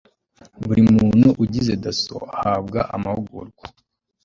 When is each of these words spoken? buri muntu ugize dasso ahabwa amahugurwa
buri 0.65 0.81
muntu 0.95 1.27
ugize 1.43 1.73
dasso 1.83 2.15
ahabwa 2.37 2.79
amahugurwa 2.95 3.65